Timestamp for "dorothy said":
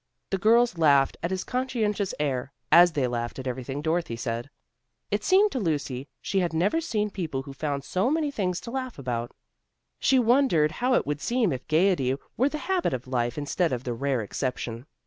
3.83-4.49